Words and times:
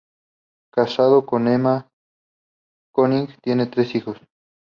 Casado 0.73 1.27
con 1.27 1.47
Emma 1.47 1.87
König, 2.91 3.39
tiene 3.39 3.67
tres 3.67 3.93
hijos. 3.93 4.17